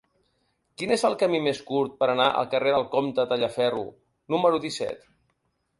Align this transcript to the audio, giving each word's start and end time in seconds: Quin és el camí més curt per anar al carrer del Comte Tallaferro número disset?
Quin 0.81 0.93
és 0.95 1.03
el 1.09 1.17
camí 1.23 1.41
més 1.47 1.59
curt 1.67 1.93
per 1.99 2.09
anar 2.15 2.31
al 2.41 2.49
carrer 2.55 2.75
del 2.77 2.89
Comte 2.97 3.27
Tallaferro 3.35 3.87
número 4.37 4.65
disset? 4.67 5.07